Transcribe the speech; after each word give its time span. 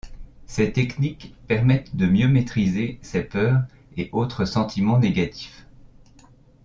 Ces 0.47 0.73
techniques 0.73 1.35
permettent 1.45 1.95
de 1.95 2.07
mieux 2.07 2.27
maîtriser 2.27 2.97
ses 3.03 3.21
peurs 3.21 3.61
et 3.97 4.09
autres 4.13 4.45
sentiments 4.45 4.97
négatifs. 4.97 5.67